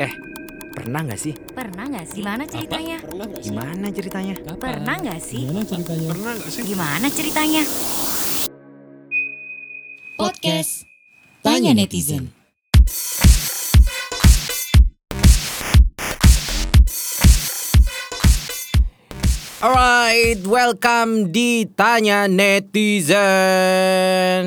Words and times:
Eh, 0.00 0.12
pernah 0.72 1.04
nggak 1.04 1.20
sih? 1.20 1.36
Pernah 1.52 1.84
nggak 1.92 2.06
sih? 2.08 2.24
Gimana 2.24 2.48
ceritanya? 2.48 2.96
Pernah 3.04 3.26
nggak 3.28 3.42
sih? 3.44 3.52
Gimana 3.52 3.86
ceritanya? 3.92 4.34
Kapan? 4.40 4.56
Pernah 4.56 4.94
nggak 4.96 5.20
sih? 5.20 5.42
Gimana 5.44 5.64
ceritanya? 5.68 6.08
Pernah 6.08 6.32
gak 6.40 6.48
sih? 6.48 6.62
Gimana 6.64 7.06
ceritanya? 7.12 7.62
Podcast 10.16 10.72
Tanya 11.44 11.72
Netizen. 11.76 12.39
Alright, 19.60 20.40
welcome 20.48 21.28
di 21.28 21.68
Tanya 21.76 22.24
Netizen. 22.24 23.12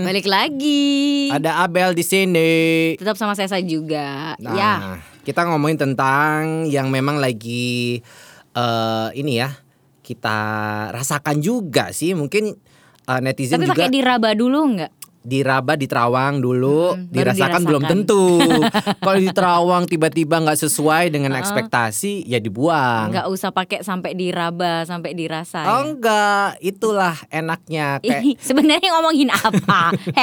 Balik 0.01 0.25
lagi. 0.25 1.29
Ada 1.29 1.61
Abel 1.61 1.93
di 1.93 2.01
sini. 2.01 2.53
Tetap 2.97 3.13
sama 3.13 3.37
saya 3.37 3.45
juga. 3.61 4.33
Nah, 4.41 4.57
Ya. 4.57 4.73
kita 5.21 5.45
ngomongin 5.45 5.77
tentang 5.77 6.65
yang 6.65 6.89
memang 6.89 7.21
lagi 7.21 8.01
eh 8.57 9.07
ini 9.13 9.37
ya 9.37 9.53
kita 10.01 10.33
rasakan 10.89 11.45
juga 11.45 11.93
sih. 11.93 12.17
Mungkin 12.17 12.49
eh, 13.05 13.19
netizen 13.21 13.61
Tapi 13.61 13.69
juga 13.69 13.85
pakai 13.85 13.93
diraba 13.93 14.33
dulu 14.33 14.81
nggak? 14.81 15.02
Diraba 15.23 15.73
di 15.73 15.87
Terawang 15.87 16.37
dulu, 16.37 16.93
Mm, 16.93 17.07
baru 17.07 17.15
dirasakan 17.15 17.61
belum 17.63 17.81
dirasakan. 17.81 18.03
tentu. 18.05 18.23
Kalau 19.03 19.17
di 19.17 19.29
Terawang 19.31 19.83
tiba-tiba 19.87 20.35
nggak 20.37 20.59
sesuai 20.59 21.09
dengan 21.09 21.33
ekspektasi, 21.33 22.27
ya 22.27 22.37
dibuang. 22.37 23.09
Nggak 23.09 23.27
usah 23.27 23.49
pakai 23.49 23.79
sampai 23.81 24.13
diraba, 24.13 24.83
sampai 24.83 25.15
dirasa. 25.15 25.63
Oh 25.65 25.81
ya. 25.81 25.83
enggak, 25.87 26.47
itulah 26.59 27.15
enaknya. 27.29 27.97
Kayak 27.99 28.35
Sebenarnya 28.47 28.89
ngomongin 28.93 29.29
apa? 29.29 29.81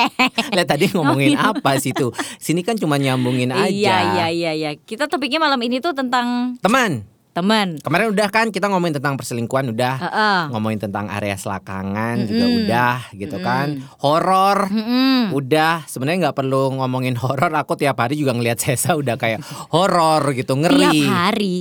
Lihat 0.54 0.68
tadi 0.68 0.84
ngomongin 0.90 1.34
apa 1.34 1.76
sih 1.76 1.90
tuh? 1.90 2.12
Sini 2.36 2.60
kan 2.60 2.76
cuma 2.76 2.94
nyambungin 2.94 3.50
aja. 3.50 3.66
Iya 3.66 3.96
iya 4.14 4.26
iya 4.28 4.52
iya. 4.52 4.70
Kita 4.76 5.08
topiknya 5.08 5.40
malam 5.40 5.58
ini 5.58 5.80
tuh 5.80 5.92
tentang 5.92 6.60
Teman, 6.60 7.02
teman. 7.30 7.78
kemarin 7.78 8.10
udah 8.10 8.28
kan 8.28 8.48
kita 8.48 8.66
ngomongin 8.66 8.96
tentang 8.96 9.14
perselingkuhan 9.14 9.70
udah. 9.70 9.94
Heeh. 10.00 10.38
Ngomongin 10.50 10.80
tentang 10.80 11.06
area 11.06 11.34
selakangan 11.34 12.24
juga 12.24 12.46
udah 12.50 12.96
gitu 13.12 13.36
kan. 13.38 13.78
Horor 13.98 14.66
Mm-mm. 14.66 15.30
udah. 15.30 15.84
Sebenarnya 15.84 16.28
nggak 16.28 16.36
perlu 16.36 16.74
ngomongin 16.74 17.14
horor. 17.14 17.50
Aku 17.54 17.74
tiap 17.74 17.96
hari 17.96 18.14
juga 18.14 18.32
ngelihat 18.32 18.58
Sesa 18.64 18.92
udah 18.92 19.14
kayak 19.14 19.40
horor 19.68 20.32
gitu, 20.32 20.54
ngeri. 20.54 20.78
Tiap 21.00 21.06
hari. 21.08 21.56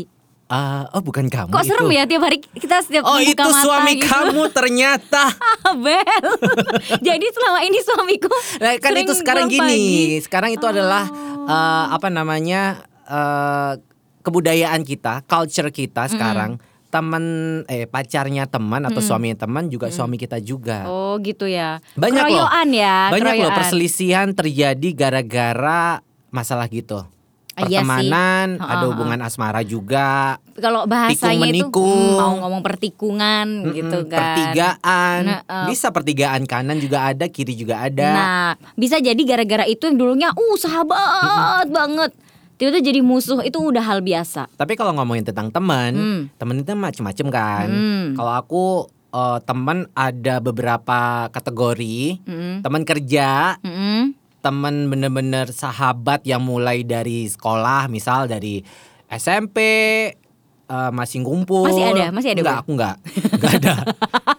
Ah, 0.45 0.89
oh 0.91 1.05
bukan 1.05 1.29
kamu 1.29 1.53
Kok 1.53 1.61
itu. 1.61 1.69
serem 1.69 1.89
ya 1.91 2.03
tiap 2.03 2.25
hari 2.25 2.41
kita 2.41 2.81
setiap 2.81 3.05
Oh 3.05 3.21
itu 3.21 3.37
mata 3.37 3.61
suami 3.61 3.93
gitu. 3.95 4.09
kamu 4.09 4.43
ternyata. 4.57 5.29
Abel. 5.63 6.25
Jadi 7.05 7.25
selama 7.29 7.59
ini 7.61 7.77
suamiku 7.79 8.33
Nah, 8.57 8.73
kan 8.75 8.97
itu 8.97 9.13
sekarang 9.13 9.45
gini. 9.45 9.61
pagi. 9.61 9.93
Sekarang 10.19 10.49
itu 10.49 10.65
adalah 10.65 11.05
eh, 11.45 11.85
apa 11.93 12.09
namanya 12.09 12.81
eh, 13.05 13.77
kebudayaan 14.29 14.85
kita, 14.85 15.25
culture 15.25 15.73
kita 15.73 16.05
sekarang. 16.07 16.61
Teman 16.89 17.21
eh 17.69 17.85
pacarnya 17.85 18.49
teman 18.49 18.81
atau 18.81 18.97
suaminya 18.97 19.45
teman 19.45 19.69
juga 19.69 19.93
suami 19.93 20.17
kita 20.17 20.41
juga. 20.41 20.89
Oh 20.89 21.21
gitu 21.21 21.45
ya. 21.45 21.77
Banyak 21.93 22.25
loh. 22.29 22.49
Keroyokan 22.49 22.69
ya. 22.73 22.97
Banyak 23.13 23.33
loh 23.37 23.49
keroyokan. 23.49 23.57
perselisihan 23.61 24.27
terjadi 24.33 24.89
gara-gara 24.97 26.01
masalah 26.33 26.65
gitu. 26.65 27.05
Ah, 27.59 27.67
iya 27.67 27.83
sih. 27.83 27.85
Pertemanan, 27.85 28.47
ada 28.57 28.85
hubungan 28.87 29.19
asmara 29.19 29.61
juga. 29.67 30.39
Kalau 30.55 30.87
bahasanya 30.87 31.51
itu 31.51 31.67
hmm, 31.67 32.15
mau 32.15 32.33
ngomong 32.47 32.63
pertikungan 32.63 33.47
gitu 33.75 34.07
Mm-mm, 34.07 34.11
kan. 34.11 34.19
Pertigaan. 34.23 35.19
Nah, 35.27 35.41
eh. 35.43 35.65
Bisa 35.67 35.91
pertigaan 35.91 36.47
kanan 36.47 36.79
juga 36.79 37.11
ada, 37.11 37.27
kiri 37.27 37.53
juga 37.53 37.83
ada. 37.83 38.09
Nah, 38.15 38.49
bisa 38.79 38.97
jadi 38.97 39.19
gara-gara 39.27 39.67
itu 39.67 39.91
yang 39.91 39.97
dulunya 39.99 40.29
uh 40.31 40.55
sahabat 40.57 41.67
banget. 41.67 42.15
Tiba-tiba 42.59 42.83
jadi 42.83 42.99
musuh 42.99 43.39
itu 43.41 43.55
udah 43.55 43.79
hal 43.79 44.03
biasa. 44.03 44.51
Tapi 44.51 44.75
kalau 44.75 44.91
ngomongin 44.91 45.23
tentang 45.23 45.47
teman, 45.47 45.95
Hmm. 45.95 46.21
teman 46.35 46.59
itu 46.59 46.75
macem-macem 46.75 47.27
kan. 47.31 47.67
Hmm. 47.71 48.05
Kalau 48.13 48.33
aku 48.35 48.63
eh, 49.09 49.39
teman 49.41 49.89
ada 49.97 50.37
beberapa 50.37 51.25
kategori. 51.33 52.21
Mm-mm. 52.21 52.61
Teman 52.61 52.85
kerja, 52.85 53.57
Mm-mm. 53.57 54.13
teman 54.39 54.85
bener-bener 54.85 55.49
sahabat 55.49 56.21
yang 56.23 56.45
mulai 56.45 56.85
dari 56.85 57.25
sekolah, 57.25 57.89
misal 57.89 58.29
dari 58.29 58.61
SMP 59.09 59.57
eh, 60.69 60.91
masih 60.91 61.19
ngumpul. 61.21 61.65
Masih 61.65 61.83
ada? 61.83 62.05
Masih 62.09 62.29
ada, 62.31 62.41
Enggak, 62.41 62.57
aku 62.61 62.71
enggak. 62.77 62.95
Enggak 63.33 63.51
ada. 63.57 63.73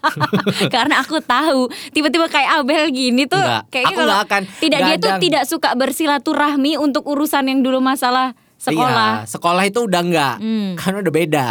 Karena 0.75 0.95
aku 0.99 1.19
tahu 1.21 1.61
tiba-tiba 1.91 2.27
kayak 2.27 2.63
Abel 2.63 2.91
gini 2.91 3.27
tuh 3.27 3.39
Enggak. 3.39 3.63
kayaknya 3.69 3.91
Aku 3.91 4.01
kalau 4.01 4.17
akan- 4.17 4.47
tidak 4.59 4.79
dia 4.81 4.97
tuh 4.97 5.13
tidak 5.19 5.45
suka 5.45 5.71
bersilaturahmi 5.75 6.77
untuk 6.77 7.05
urusan 7.05 7.47
yang 7.47 7.61
dulu 7.61 7.79
masalah 7.79 8.35
sekolah. 8.61 9.25
Iya, 9.25 9.31
sekolah 9.33 9.65
itu 9.65 9.81
udah 9.89 10.03
enggak. 10.05 10.37
Hmm. 10.37 10.71
Karena 10.81 10.99
udah 11.01 11.15
beda. 11.15 11.47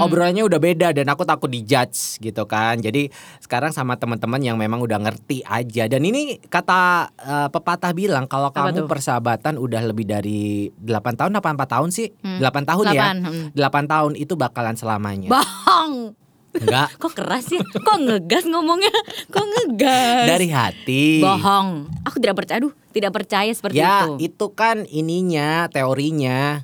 Obrolannya 0.00 0.42
udah 0.48 0.60
beda 0.60 0.88
dan 0.96 1.06
aku 1.12 1.28
takut 1.28 1.52
dijudge 1.52 2.16
gitu 2.24 2.48
kan. 2.48 2.80
Jadi 2.80 3.12
sekarang 3.44 3.76
sama 3.76 4.00
teman-teman 4.00 4.40
yang 4.40 4.56
memang 4.56 4.80
udah 4.80 4.96
ngerti 4.96 5.44
aja. 5.44 5.84
Dan 5.86 6.08
ini 6.08 6.40
kata 6.40 7.12
eh, 7.20 7.48
pepatah 7.52 7.92
bilang 7.92 8.24
kalau 8.24 8.48
Apa 8.48 8.72
kamu 8.72 8.84
tuh? 8.84 8.88
persahabatan 8.88 9.60
udah 9.60 9.82
lebih 9.84 10.08
dari 10.08 10.72
8 10.80 11.20
tahun 11.20 11.32
apa 11.36 11.48
4 11.52 11.74
tahun 11.76 11.88
sih? 11.92 12.08
Hmm. 12.24 12.40
8 12.40 12.64
tahun 12.64 12.84
ya. 12.96 13.12
Delapan, 13.12 13.16
hmm. 13.52 13.86
8 13.86 13.92
tahun 13.92 14.12
itu 14.16 14.34
bakalan 14.34 14.76
selamanya. 14.80 15.28
Bohong. 15.28 16.23
Enggak. 16.54 16.94
Kok 16.98 17.12
keras 17.12 17.50
ya? 17.50 17.62
Kok 17.62 17.98
ngegas 17.98 18.44
ngomongnya? 18.46 18.94
Kok 19.26 19.46
ngegas? 19.46 20.26
Dari 20.30 20.48
hati. 20.50 21.18
Bohong. 21.18 21.90
Aku 22.06 22.22
tidak 22.22 22.38
percaya. 22.38 22.62
Aduh, 22.62 22.72
tidak 22.94 23.10
percaya 23.10 23.50
seperti 23.50 23.82
Ya, 23.82 24.06
itu. 24.06 24.30
itu 24.30 24.46
kan 24.54 24.86
ininya, 24.86 25.66
teorinya. 25.66 26.62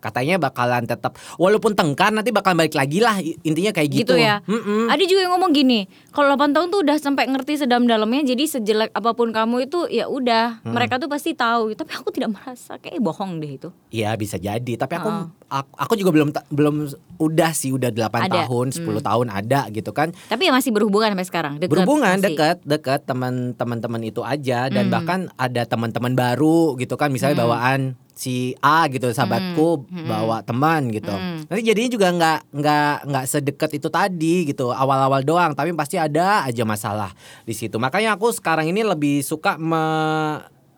Katanya 0.00 0.36
bakalan 0.36 0.84
tetap 0.84 1.14
walaupun 1.36 1.72
tengkar 1.72 2.08
nanti 2.10 2.32
bakal 2.32 2.56
balik 2.56 2.72
lagi 2.72 2.98
lah 2.98 3.20
intinya 3.20 3.70
kayak 3.70 3.88
gitu. 3.92 4.12
Gitu 4.12 4.16
ya. 4.16 4.40
Mm-mm. 4.44 4.88
Ada 4.88 5.04
juga 5.04 5.20
yang 5.22 5.36
ngomong 5.36 5.52
gini, 5.52 5.84
kalau 6.10 6.32
8 6.32 6.50
tahun 6.50 6.66
tuh 6.68 6.80
udah 6.80 6.96
sampai 6.96 7.28
ngerti 7.28 7.60
sedalam-dalamnya, 7.60 8.24
jadi 8.26 8.44
sejelek 8.48 8.90
apa 8.90 9.12
pun 9.12 9.28
kamu 9.28 9.68
itu 9.68 9.84
ya 9.86 10.08
udah, 10.08 10.64
Hmm. 10.64 10.72
mereka 10.72 10.96
tuh 10.96 11.06
pasti 11.06 11.32
tahu. 11.32 11.72
Tapi 11.72 11.92
aku 11.92 12.08
tidak 12.08 12.32
merasa 12.32 12.76
kayak 12.76 12.96
bohong 12.98 13.38
deh 13.38 13.52
itu. 13.54 13.68
Iya 13.90 14.16
bisa 14.16 14.34
jadi, 14.34 14.72
tapi 14.74 14.96
aku 14.96 15.06
Heeh. 15.06 15.24
aku, 15.46 15.70
aku 15.76 15.92
juga 15.94 16.10
belum 16.10 16.28
belum 16.48 16.74
udah 17.16 17.52
sih 17.52 17.70
udah 17.70 17.92
8 17.92 18.24
Ada. 18.24 18.48
tahun, 18.48 18.66
10 18.72 18.98
tahun 18.98 19.26
ada 19.28 19.68
gitu 19.68 19.92
kan. 19.92 20.16
Tapi 20.26 20.48
ya 20.48 20.52
masih 20.52 20.72
berhubungan 20.72 21.12
sampai 21.12 21.28
sekarang. 21.28 21.52
Deket 21.60 21.70
Berhubungan 21.70 22.16
masih. 22.16 22.24
dekat 22.32 22.56
dekat 22.64 23.00
teman-teman 23.04 24.00
itu 24.00 24.24
aja 24.24 24.66
dan 24.66 24.88
Hmm. 24.88 24.94
bahkan 24.94 25.20
ada 25.36 25.62
teman-teman 25.62 26.16
baru 26.16 26.74
gitu 26.76 26.96
kan 26.96 27.12
misalnya 27.12 27.36
bawaan 27.38 27.92
si 28.20 28.52
A 28.60 28.84
gitu 28.92 29.08
sahabatku 29.08 29.88
bawa 30.04 30.44
teman 30.44 30.92
gitu. 30.92 31.08
Hmm. 31.08 31.40
Nanti 31.48 31.64
jadinya 31.64 31.88
juga 31.88 32.08
nggak 32.12 32.38
nggak 32.52 32.96
nggak 33.08 33.24
sedekat 33.24 33.70
itu 33.80 33.88
tadi 33.88 34.44
gitu 34.44 34.68
awal-awal 34.76 35.24
doang 35.24 35.56
tapi 35.56 35.72
pasti 35.72 35.96
ada 35.96 36.44
aja 36.44 36.68
masalah 36.68 37.16
di 37.48 37.56
situ. 37.56 37.80
Makanya 37.80 38.20
aku 38.20 38.28
sekarang 38.28 38.68
ini 38.68 38.84
lebih 38.84 39.24
suka 39.24 39.56
me 39.56 39.80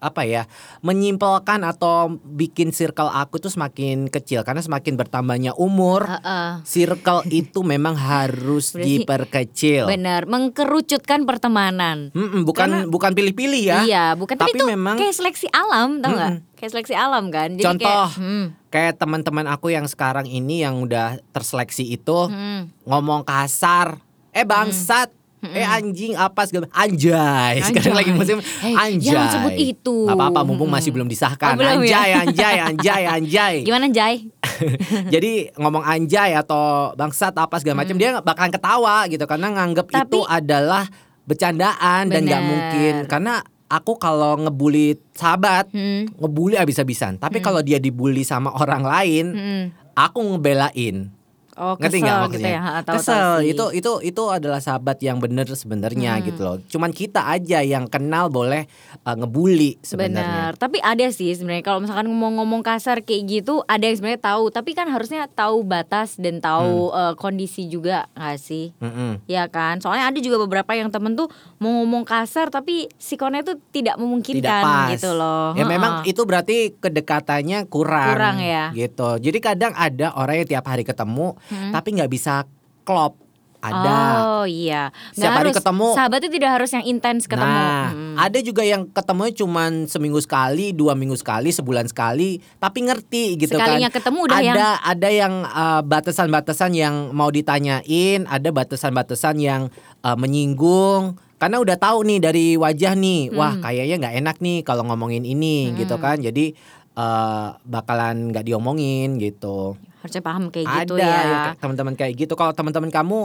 apa 0.02 0.26
ya 0.26 0.50
menyimpelkan 0.82 1.62
atau 1.62 2.18
bikin 2.18 2.74
circle 2.74 3.06
aku 3.06 3.38
tuh 3.38 3.48
semakin 3.48 4.10
kecil 4.10 4.42
karena 4.42 4.58
semakin 4.58 4.98
bertambahnya 4.98 5.54
umur 5.54 6.10
Heeh. 6.10 6.66
circle 6.66 7.22
itu 7.40 7.62
memang 7.62 7.94
harus 7.94 8.74
Berarti- 8.74 9.06
diperkecil. 9.06 9.86
Benar, 9.86 10.26
mengkerucutkan 10.26 11.22
pertemanan. 11.22 12.10
Mm-mm, 12.10 12.42
bukan 12.42 12.66
Karena- 12.66 12.86
bukan 12.90 13.10
pilih-pilih 13.14 13.62
ya. 13.62 13.78
Iya, 13.86 14.04
bukan 14.18 14.34
tapi, 14.34 14.50
Tapi 14.52 14.58
itu 14.58 14.66
memang- 14.66 14.98
kayak 14.98 15.14
seleksi 15.14 15.46
alam, 15.48 16.02
tau 16.02 16.10
nggak? 16.10 16.32
Mm-mm. 16.42 16.56
Kayak 16.58 16.70
seleksi 16.74 16.94
alam 16.94 17.24
kan. 17.30 17.48
Jadi 17.54 17.64
Contoh. 17.64 17.86
kayak, 17.86 18.18
hmm, 18.18 18.46
Kayak 18.72 18.94
teman-teman 18.96 19.46
aku 19.46 19.68
yang 19.68 19.84
sekarang 19.84 20.24
ini 20.24 20.64
yang 20.64 20.80
udah 20.80 21.20
terseleksi 21.30 21.92
itu 21.92 22.18
hmm. 22.26 22.88
ngomong 22.88 23.20
kasar, 23.22 24.00
eh 24.32 24.48
bangsat, 24.48 25.12
eh 25.44 25.66
anjing 25.66 26.14
apa 26.14 26.46
segala 26.46 26.70
anjay. 26.70 27.58
Sekarang 27.66 27.94
lagi 27.94 28.10
musim 28.10 28.38
Hey, 28.58 28.72
anjay. 28.72 29.10
jangan 29.10 29.28
sebut 29.32 29.54
itu. 29.54 29.96
Apa-apa 30.04 30.40
mumpung 30.40 30.66
Mm-mm. 30.66 30.78
masih 30.78 30.90
belum 30.90 31.06
disahkan. 31.06 31.52
Oh, 31.52 31.58
belum 31.58 31.82
ya? 31.82 31.98
anjay, 31.98 32.10
anjay, 32.16 32.56
anjay, 32.60 33.02
anjay. 33.04 33.54
Gimana 33.66 33.86
Jai? 33.88 34.30
Jadi 35.14 35.32
ngomong 35.54 35.82
anjay 35.82 36.32
atau 36.32 36.94
bangsat 36.94 37.34
apa 37.34 37.58
segala 37.58 37.82
macam 37.82 37.96
dia 37.96 38.18
bakalan 38.18 38.50
ketawa 38.50 38.96
gitu 39.06 39.24
karena 39.24 39.46
nganggep 39.50 39.84
Hmm. 39.84 39.96
Tapi- 39.98 40.08
itu 40.08 40.20
adalah 40.22 40.84
bercandaan 41.22 42.02
dan 42.06 42.20
nggak 42.22 42.38
Bener. 42.38 42.48
mungkin 42.48 42.94
karena 43.06 43.34
aku 43.66 43.96
kalau 43.96 44.36
ngebully 44.38 44.94
sahabat 45.10 45.70
Hmm. 45.70 46.06
ngebully 46.14 46.54
abis-abisan. 46.54 47.16
Tapi 47.16 47.40
kalau 47.40 47.60
dia 47.60 47.78
dibully 47.78 48.20
sama 48.20 48.52
orang 48.52 48.82
lain, 48.82 49.26
Hmm. 49.32 49.64
aku 49.92 50.18
ngebelain. 50.20 51.08
Oh, 51.54 51.76
Ngerti 51.76 51.98
nggak 51.98 52.16
gitu 52.16 52.26
maksudnya? 52.40 52.50
ya, 52.50 52.60
ha, 52.60 52.72
tahu-tahu 52.80 52.96
kesel 52.98 53.32
sih. 53.38 53.50
itu 53.50 53.64
itu 53.74 53.92
itu 54.06 54.22
adalah 54.24 54.56
sahabat 54.58 54.96
yang 54.98 55.16
bener 55.16 55.44
sebenarnya 55.46 56.12
Hmm. 56.14 56.24
gitu 56.24 56.40
loh. 56.40 56.56
Cuman 56.64 56.90
kita 56.90 57.28
aja 57.28 57.60
yang 57.60 57.84
kenal 57.86 58.26
boleh 58.26 58.64
uh, 59.00 59.12
ngebully 59.12 59.76
sebenarnya. 59.80 60.48
Benar, 60.48 60.52
tapi 60.56 60.80
ada 60.80 61.04
sih 61.08 61.28
sebenarnya 61.30 61.60
kalau 61.62 61.80
misalkan 61.80 62.06
ngomong-ngomong 62.06 62.60
kasar 62.60 63.00
kayak 63.00 63.22
gitu, 63.30 63.60
ada 63.62 63.82
yang 63.82 63.94
sebenarnya 63.94 64.22
tahu, 64.24 64.48
tapi 64.48 64.72
kan 64.72 64.86
harusnya 64.86 65.28
tahu 65.28 65.60
batas 65.62 66.16
dan 66.16 66.38
tahu 66.38 66.88
Hmm. 66.88 66.98
eh, 67.02 67.14
kondisi 67.14 67.66
juga 67.66 68.08
nggak 68.12 68.38
sih? 68.38 68.72
Mm-mm. 68.78 69.20
Ya 69.26 69.44
kan, 69.46 69.78
soalnya 69.78 70.08
ada 70.08 70.18
juga 70.18 70.40
beberapa 70.40 70.72
yang 70.72 70.88
temen 70.88 71.12
tuh 71.12 71.28
mau 71.58 71.72
ngomong 71.74 72.02
kasar 72.02 72.48
tapi 72.48 72.88
sikonnya 72.96 73.42
tuh 73.42 73.56
tidak 73.66 73.92
Tidak 73.92 73.96
memungkinkan 73.98 74.62
pas. 74.62 74.88
gitu 74.90 75.12
loh. 75.12 75.52
Ya 75.52 75.64
memang 75.64 76.00
Heeh. 76.00 76.10
itu 76.10 76.22
berarti 76.22 76.56
kedekatannya 76.74 77.66
kurang. 77.66 78.08
Kurang 78.10 78.36
ya. 78.38 78.70
Gitu. 78.70 79.08
Jadi 79.20 79.38
kadang 79.38 79.72
ada 79.74 80.14
orang 80.14 80.38
yang 80.38 80.48
tiap 80.48 80.64
hari 80.64 80.82
ketemu 80.82 81.34
Hmm. 81.46 81.72
tapi 81.72 81.94
nggak 81.94 82.10
bisa 82.10 82.44
klop. 82.82 83.18
Ada. 83.62 83.94
Oh 84.18 84.42
iya, 84.42 84.90
nggak 84.90 85.14
Setiap 85.14 85.30
hari 85.30 85.46
harus 85.46 85.58
ketemu. 85.62 85.86
Sahabat 85.94 86.18
itu 86.18 86.30
tidak 86.34 86.50
harus 86.50 86.70
yang 86.74 86.82
intens 86.82 87.30
ketemu. 87.30 87.46
Nah, 87.54 87.94
Mm. 87.94 88.14
ada 88.18 88.38
juga 88.42 88.62
yang 88.66 88.82
ketemu 88.84 89.22
cuman 89.38 89.72
seminggu 89.86 90.18
sekali, 90.18 90.74
dua 90.74 90.98
minggu 90.98 91.14
sekali, 91.14 91.54
sebulan 91.54 91.86
sekali, 91.86 92.42
tapi 92.58 92.82
ngerti 92.82 93.38
gitu 93.38 93.54
Sekalinya 93.54 93.86
kan. 93.86 94.02
ketemu 94.02 94.18
udah 94.26 94.34
ada 94.34 94.42
yang 94.42 94.58
ada 94.82 95.08
yang 95.14 95.34
uh, 95.46 95.78
batasan-batasan 95.78 96.74
yang 96.74 97.14
mau 97.14 97.30
ditanyain, 97.30 98.26
ada 98.26 98.50
batasan-batasan 98.50 99.38
yang 99.38 99.70
uh, 100.02 100.18
menyinggung. 100.18 101.14
Karena 101.38 101.62
udah 101.62 101.78
tahu 101.78 102.02
nih 102.02 102.18
dari 102.18 102.46
wajah 102.54 102.94
nih, 102.94 103.30
wah 103.30 103.54
Hmm. 103.54 103.62
kayaknya 103.62 103.96
nggak 103.98 104.14
enak 104.18 104.36
nih 104.38 104.58
kalau 104.62 104.82
ngomongin 104.84 105.22
ini 105.22 105.70
gitu 105.76 106.02
kan. 106.02 106.18
Jadi 106.18 106.58
uh, 106.94 107.54
bakalan 107.62 108.30
nggak 108.30 108.42
diomongin 108.42 109.22
gitu. 109.22 109.78
Harusnya 110.02 110.20
paham 110.20 110.44
kayak 110.48 110.66
gitu 110.82 110.94
ada 110.94 111.00
ya. 111.00 111.14
kayak 111.14 111.58
teman-teman 111.58 111.94
kayak 111.94 112.14
gitu. 112.16 112.34
Kalau 112.34 112.50
teman-teman 112.50 112.90
kamu 112.90 113.18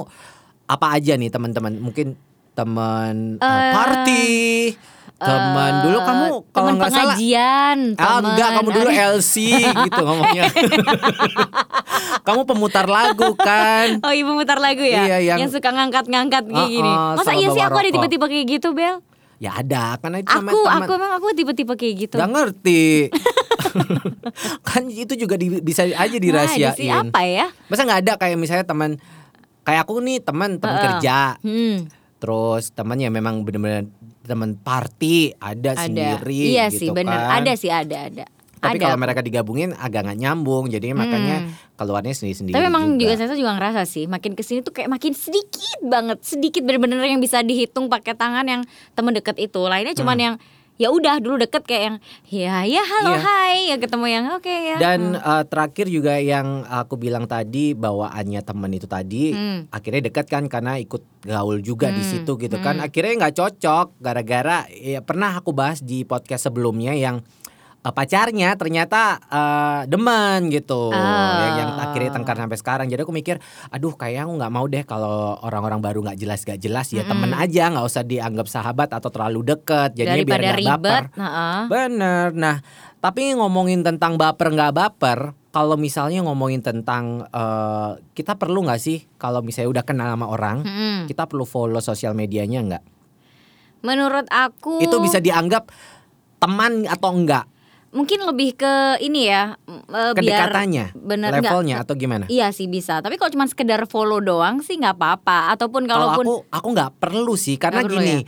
apa 0.65 0.87
aja 0.93 1.13
nih 1.13 1.27
teman-teman? 1.27 1.73
Mungkin 1.75 2.13
teman 2.53 3.37
uh, 3.37 3.45
Eh, 3.45 3.71
party, 3.71 4.25
teman 5.15 5.71
Eh, 5.71 5.81
dulu 5.83 5.97
kamu 5.99 6.25
kalau 6.49 6.69
nggak 6.73 6.89
salah 6.89 7.13
pengajian, 7.13 7.77
Ah, 7.95 8.17
enggak, 8.19 8.49
kamu 8.51 8.69
dulu 8.71 8.89
LC 8.89 9.35
gitu 9.59 10.01
ngomongnya. 10.03 10.43
kamu 12.27 12.41
pemutar 12.45 12.85
lagu 12.85 13.33
kan? 13.35 13.97
Oh 14.05 14.11
ibu 14.11 14.33
mutar 14.33 14.57
lagu 14.57 14.81
ya, 14.81 15.05
Iya, 15.17 15.35
yang- 15.35 15.49
suka 15.49 15.69
ngangkat-ngangkat 15.69 16.43
kayak 16.45 16.57
Oh, 16.59 16.67
gini. 16.67 16.91
oh, 16.91 17.13
Masa 17.15 17.25
sama 17.27 17.39
iya 17.39 17.47
sih 17.49 17.61
aku 17.61 17.77
ada 17.77 17.89
tipe-tipe 17.89 18.25
kayak 18.27 18.45
gitu 18.51 18.69
Bel? 18.71 19.01
Ya 19.37 19.53
ada, 19.53 19.97
karena 19.97 20.17
itu 20.19 20.29
sama 20.29 20.49
Aku, 20.49 20.59
teman. 20.59 20.77
aku 20.79 20.91
emang 20.93 21.11
aku 21.13 21.25
tipe-tipe 21.31 21.73
kayak 21.75 21.95
gitu. 21.99 22.15
Gak 22.17 22.29
ngerti. 22.31 22.85
kan 24.61 24.83
itu 24.85 25.13
juga 25.13 25.35
di- 25.35 25.59
bisa 25.59 25.83
aja 25.83 26.05
sih 26.07 26.19
dirahasiain. 26.19 27.09
apa 27.09 27.21
ya? 27.21 27.47
Masa 27.67 27.81
nggak 27.83 28.01
ada 28.01 28.13
kayak 28.15 28.35
misalnya 28.35 28.63
teman 28.63 28.91
kayak 29.61 29.83
aku 29.83 29.99
nih 29.99 30.19
teman 30.19 30.57
teman 30.57 30.75
Heeh. 30.75 30.85
kerja, 30.95 31.17
Hmm, 31.39 31.87
terus 32.17 32.71
temannya 32.71 33.09
memang 33.09 33.43
bener-bener 33.43 33.87
teman 34.21 34.55
party 34.55 35.35
ada, 35.35 35.71
ada. 35.71 35.83
sendiri 35.83 36.53
Iya 36.53 36.67
gitu 36.67 36.79
sih 36.79 36.89
bener, 36.89 37.15
kan. 37.15 37.41
ada 37.41 37.51
sih 37.53 37.67
ada 37.67 37.97
ada. 38.05 38.25
Tapi 38.57 38.81
Ada 38.81 38.89
kalau 38.89 38.97
mereka 38.97 39.21
digabungin 39.21 39.69
agak 39.71 40.01
nggak 40.01 40.17
nyambung, 40.17 40.65
jadi 40.65 40.89
makanya 40.91 41.45
keluarnya 41.77 42.09
sendiri-sendiri. 42.11 42.57
Tapi 42.57 42.65
memang 42.65 42.97
juga. 42.97 43.13
juga 43.13 43.21
saya 43.21 43.37
juga 43.37 43.53
ngerasa 43.53 43.85
sih 43.85 44.09
makin 44.09 44.33
ke 44.33 44.41
sini 44.41 44.65
tuh 44.65 44.73
kayak 44.73 44.89
makin 44.89 45.13
sedikit 45.13 45.77
banget, 45.83 46.17
sedikit 46.25 46.65
bener-bener 46.65 47.05
yang 47.05 47.21
bisa 47.21 47.39
dihitung 47.39 47.85
pakai 47.85 48.17
tangan 48.17 48.41
yang 48.43 48.61
temen 48.91 49.13
deket 49.13 49.37
itu. 49.37 49.61
Lainnya 49.61 49.93
cuman 49.93 50.17
yang 50.17 50.35
ya 50.77 50.87
udah 50.87 51.17
dulu 51.17 51.37
deket 51.37 51.61
kayak 51.61 51.83
yang 51.83 51.97
ya 52.27 52.55
ya 52.63 52.81
halo 52.81 53.09
Hmm. 53.09 53.13
Iya. 53.13 53.21
hai 53.23 53.57
ya 53.65 53.75
ketemu 53.77 54.05
yang 54.07 54.25
oke 54.31 54.45
ya. 54.47 54.75
Dan 54.77 54.99
eh, 55.13 55.43
terakhir 55.43 55.85
juga 55.87 56.13
yang 56.15 56.47
aku 56.63 56.95
bilang 56.95 57.25
tadi 57.25 57.73
bawaannya 57.73 58.41
temen 58.41 58.71
itu 58.71 58.85
tadi 58.85 59.33
Hmm. 59.33 59.59
akhirnya 59.67 60.05
dekat 60.05 60.25
kan 60.25 60.45
karena 60.45 60.77
ikut 60.77 61.01
gaul 61.21 61.59
juga 61.59 61.89
di 61.89 61.99
Hmm, 61.99 62.09
situ 62.13 62.37
gitu 62.37 62.57
kan. 62.59 62.77
Akhirnya 62.77 63.17
nggak 63.19 63.35
cocok 63.35 63.97
gara-gara 63.97 64.69
ya 64.69 65.01
pernah 65.01 65.33
aku 65.33 65.49
bahas 65.51 65.81
di 65.81 66.01
podcast 66.01 66.45
sebelumnya 66.45 66.93
yang 66.93 67.25
eh, 67.87 67.93
pacarnya 67.95 68.59
ternyata 68.59 69.15
eh, 69.31 69.81
demen 69.87 70.51
gitu. 70.51 70.91
Ah. 70.91 71.47
Yang, 71.47 71.53
yang 71.63 71.71
akhirnya 71.79 72.11
tengkar 72.11 72.35
sampai 72.35 72.57
sekarang. 72.59 72.87
Jadi 72.91 73.07
aku 73.07 73.15
mikir, 73.15 73.39
aduh 73.71 73.95
kayaknya 73.95 74.27
aku 74.27 74.33
nggak 74.43 74.53
mau 74.53 74.65
deh 74.67 74.83
kalau 74.83 75.39
orang-orang 75.39 75.79
baru 75.79 75.99
nggak 76.03 76.19
jelas 76.19 76.43
gak 76.43 76.59
jelas 76.59 76.91
ya 76.91 77.07
temen 77.07 77.31
aja 77.31 77.71
nggak 77.71 77.85
usah 77.87 78.03
dianggap 78.03 78.47
sahabat 78.51 78.91
atau 78.91 79.07
terlalu 79.07 79.55
deket. 79.55 79.95
Jadinya 79.95 80.23
biar 80.27 80.41
nggak 80.59 80.81
baper. 80.83 81.03
heeh. 81.15 81.59
Bener. 81.71 82.27
Nah, 82.35 82.59
tapi 82.99 83.31
ngomongin 83.31 83.87
tentang 83.87 84.19
baper 84.19 84.51
nggak 84.51 84.73
baper, 84.75 85.19
kalau 85.53 85.73
misalnya 85.73 86.21
ngomongin 86.21 86.61
tentang 86.61 87.25
eh, 87.29 87.91
kita 88.13 88.37
perlu 88.37 88.67
nggak 88.67 88.81
sih 88.81 89.05
kalau 89.17 89.41
misalnya 89.41 89.79
udah 89.79 89.83
kenal 89.87 90.07
sama 90.13 90.27
orang, 90.29 90.61
Mm-mm. 90.61 90.97
kita 91.09 91.25
perlu 91.25 91.47
follow 91.47 91.81
sosial 91.81 92.13
medianya 92.13 92.61
nggak? 92.61 92.83
Menurut 93.85 94.25
aku 94.29 94.81
Itu 94.81 94.97
bisa 95.01 95.21
dianggap 95.21 95.69
teman 96.37 96.85
atau 96.85 97.09
enggak? 97.13 97.45
Mungkin 97.89 98.19
lebih 98.21 98.55
ke 98.55 98.73
ini 98.99 99.25
ya 99.25 99.55
biar 99.87 100.13
Kedekatannya, 100.13 100.85
bener 100.93 101.29
levelnya 101.31 101.75
nggak- 101.75 101.83
atau 101.83 101.95
gimana? 101.95 102.25
Iya 102.27 102.49
sih 102.49 102.65
bisa, 102.65 102.99
tapi 102.99 103.15
kalau 103.15 103.31
cuma 103.31 103.45
sekedar 103.45 103.83
follow 103.85 104.19
doang 104.19 104.59
sih 104.59 104.75
nggak 104.75 104.93
apa-apa. 104.93 105.51
Ataupun 105.51 105.85
Kalau 105.85 106.11
aku 106.11 106.43
aku 106.45 106.67
nggak 106.69 106.91
perlu 106.97 107.33
sih 107.33 107.55
karena 107.55 107.81
perlu 107.81 107.97
gini. 107.97 108.21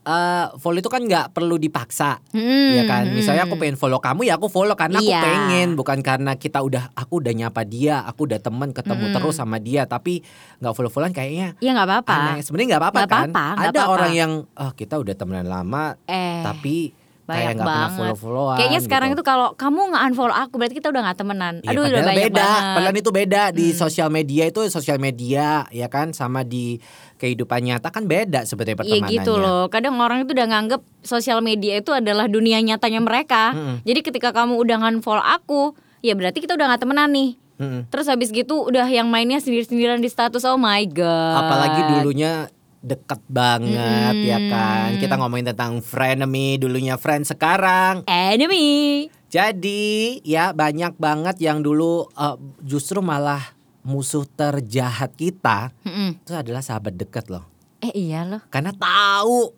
eh, 0.00 0.46
follow 0.56 0.76
itu 0.76 0.88
kan 0.88 1.02
nggak 1.02 1.30
perlu 1.30 1.54
dipaksa, 1.56 2.24
Hmm, 2.30 2.72
ya 2.72 2.82
kan. 2.84 3.04
hmm. 3.04 3.14
Misalnya 3.14 3.44
aku 3.44 3.54
pengen 3.54 3.76
follow 3.76 4.00
kamu 4.00 4.24
ya 4.24 4.34
aku 4.34 4.48
follow 4.48 4.72
karena 4.74 4.96
aku 4.96 5.06
Iya. 5.06 5.20
pengen, 5.22 5.68
bukan 5.74 6.00
karena 6.00 6.32
kita 6.34 6.58
udah 6.58 6.88
aku 6.92 7.20
udah 7.20 7.30
nyapa 7.30 7.62
dia, 7.62 8.00
aku 8.00 8.24
udah 8.24 8.38
temen 8.38 8.70
ketemu 8.70 9.06
Hmm. 9.06 9.14
terus 9.14 9.36
sama 9.36 9.56
dia, 9.56 9.84
tapi 9.84 10.24
nggak 10.56 10.72
follow 10.72 10.88
followan 10.88 11.12
kayaknya 11.12 11.52
ya 11.58 11.70
nggak 11.70 11.86
apa-apa. 11.86 12.40
Sebenarnya 12.40 12.68
nggak 12.70 12.82
apa-apa 12.82 13.00
kan? 13.02 13.28
nggak 13.28 13.48
Ada 13.60 13.68
apa-apa. 13.76 13.92
orang 13.92 14.12
yang 14.14 14.32
ah 14.54 14.72
kita 14.72 14.96
udah 14.96 15.14
temenan 15.14 15.46
lama, 15.46 15.94
Eh, 16.02 16.42
tapi 16.42 16.96
banyak 17.32 17.54
pernah 17.54 17.66
banget. 17.80 17.96
follow 17.96 18.16
followan. 18.16 18.56
Kayaknya 18.56 18.80
sekarang 18.80 19.08
itu 19.10 19.22
kalau 19.22 19.48
kamu 19.54 19.80
nggak 19.88 20.02
unfollow 20.06 20.36
aku 20.36 20.54
berarti 20.54 20.74
kita 20.74 20.88
udah 20.88 21.02
nggak 21.02 21.18
temenan. 21.18 21.54
Ya, 21.58 21.68
Aduh 21.70 21.82
udah 21.84 22.02
banyak 22.02 22.24
beda, 22.26 22.36
banget. 22.40 22.74
padahal 22.74 22.96
itu 22.96 23.10
beda 23.12 23.42
di 23.50 23.66
Hmm. 23.66 23.78
sosial 23.78 24.08
media 24.08 24.44
itu 24.44 24.60
sosial 24.66 24.98
media 24.98 25.46
ya 25.68 25.86
kan, 25.86 26.10
sama 26.10 26.42
di 26.42 26.78
kehidupan 27.16 27.60
nyata 27.62 27.88
kan 27.88 28.04
beda 28.04 28.42
sebetulnya 28.42 28.76
Iya 28.76 28.80
pertemanannya. 28.80 29.14
gitu 29.14 29.32
loh. 29.34 29.62
Kadang 29.66 29.94
orang 29.96 30.24
itu 30.24 30.32
udah 30.32 30.46
nganggep 30.48 30.80
sosial 31.00 31.38
media 31.40 31.76
itu 31.76 31.90
adalah 31.90 32.26
dunia 32.26 32.58
nyatanya 32.58 32.98
mereka. 32.98 33.52
Mm-mm. 33.52 33.76
Jadi 33.82 34.00
ketika 34.02 34.30
kamu 34.30 34.56
udah 34.56 34.76
unfollow 34.82 35.20
aku, 35.20 35.72
ya 36.00 36.12
berarti 36.12 36.38
kita 36.38 36.54
udah 36.54 36.66
nggak 36.66 36.80
temenan 36.80 37.10
nih. 37.10 37.30
Mm-mm. 37.56 37.82
Terus 37.86 38.08
habis 38.08 38.28
gitu 38.28 38.64
udah 38.64 38.84
yang 38.84 39.04
mainnya 39.06 39.36
sendiri-sendirian 39.36 40.00
di 40.00 40.08
status. 40.08 40.42
Oh 40.42 40.56
my 40.56 40.80
god. 40.86 41.36
Apalagi 41.38 41.80
dulunya 41.92 42.48
deket 42.80 43.20
banget 43.28 44.16
ya 44.24 44.38
kan. 44.48 44.96
Hmm. 44.96 45.00
Kita 45.00 45.14
ngomongin 45.16 45.52
tentang 45.52 45.80
frenemy, 45.80 46.56
dulunya 46.56 46.96
friend 46.96 47.28
sekarang. 47.28 48.04
enemy. 48.08 49.08
Jadi 49.30 50.18
ya 50.24 50.50
banyak 50.50 50.96
banget 50.96 51.38
yang 51.38 51.62
dulu 51.62 52.08
eh, 52.10 52.36
justru 52.60 52.98
malah 52.98 53.54
musuh 53.80 54.28
terjahat 54.28 55.16
kita 55.16 55.72
Mm-mm. 55.80 56.20
itu 56.20 56.32
adalah 56.36 56.60
sahabat 56.60 56.92
dekat 56.92 57.30
loh. 57.30 57.46
Eh 57.80 57.92
iya 57.94 58.28
loh. 58.28 58.44
Karena 58.48 58.72
tahu 58.72 59.56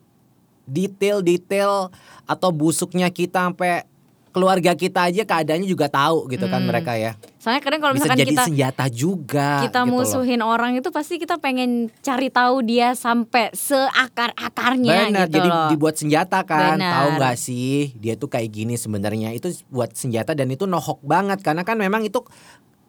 detail-detail 0.63 1.91
atau 2.25 2.51
busuknya 2.55 3.11
kita 3.11 3.51
sampai 3.51 3.83
keluarga 4.31 4.73
kita 4.73 5.11
aja 5.11 5.27
keadaannya 5.27 5.67
juga 5.67 5.91
tahu 5.91 6.31
gitu 6.31 6.47
kan 6.47 6.63
Hmm. 6.63 6.71
mereka 6.71 6.95
ya. 6.97 7.19
Soalnya 7.43 7.59
kadang 7.59 7.83
kalau 7.83 7.99
misalkan 7.99 8.23
jadi 8.23 8.39
kita 8.39 8.47
senjata 8.47 8.85
juga 8.87 9.66
kita 9.66 9.83
gitu 9.83 9.90
loh. 9.90 10.07
musuhin 10.07 10.47
orang 10.47 10.78
itu 10.78 10.95
pasti 10.95 11.19
kita 11.19 11.43
pengen 11.43 11.90
cari 11.99 12.31
tahu 12.31 12.62
dia 12.62 12.95
sampai 12.95 13.50
seakar-akarnya 13.50 15.11
Benar, 15.11 15.26
gitu 15.26 15.43
jadi 15.43 15.49
loh. 15.50 15.66
dibuat 15.75 15.99
senjata 15.99 16.47
kan. 16.47 16.78
Benar. 16.78 16.93
Tahu 16.95 17.09
nggak 17.19 17.35
sih, 17.35 17.99
dia 17.99 18.14
tuh 18.14 18.31
kayak 18.31 18.47
gini 18.47 18.78
sebenarnya. 18.78 19.35
Itu 19.35 19.50
buat 19.75 19.90
senjata 19.90 20.38
dan 20.38 20.55
itu 20.55 20.71
nohok 20.71 21.02
banget 21.02 21.43
karena 21.43 21.66
kan 21.66 21.75
memang 21.75 22.07
itu 22.07 22.23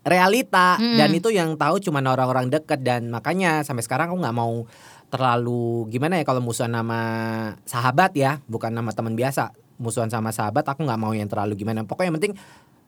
realita 0.06 0.78
Mm-mm. 0.78 1.02
dan 1.02 1.10
itu 1.18 1.34
yang 1.34 1.58
tahu 1.58 1.82
cuma 1.82 2.06
orang-orang 2.06 2.54
dekat 2.54 2.86
dan 2.86 3.10
makanya 3.10 3.66
sampai 3.66 3.82
sekarang 3.82 4.14
aku 4.14 4.22
nggak 4.22 4.38
mau 4.38 4.70
terlalu 5.10 5.90
gimana 5.90 6.22
ya 6.22 6.30
kalau 6.30 6.46
musuhan 6.46 6.70
nama 6.70 7.02
sahabat 7.66 8.14
ya, 8.14 8.38
bukan 8.46 8.70
nama 8.70 8.94
teman 8.94 9.18
biasa. 9.18 9.50
Musuhan 9.82 10.14
sama 10.14 10.30
sahabat 10.30 10.62
aku 10.70 10.86
nggak 10.86 11.02
mau 11.02 11.18
yang 11.18 11.26
terlalu 11.26 11.58
gimana. 11.58 11.82
Pokoknya 11.82 12.14
yang 12.14 12.18
penting 12.22 12.36